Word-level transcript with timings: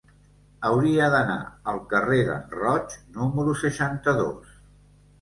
Hauria 0.69 1.09
d'anar 1.17 1.35
al 1.75 1.79
carrer 1.93 2.19
d'en 2.31 2.51
Roig 2.57 2.99
número 3.21 3.57
seixanta-dos. 3.65 4.61